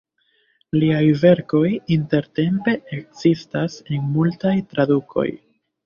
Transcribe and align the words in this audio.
Liaj 0.83 1.01
verkoj 1.23 1.61
intertempe 1.97 2.75
ekzistas 2.99 3.79
en 3.87 4.13
multaj 4.19 4.59
tradukoj. 4.75 5.33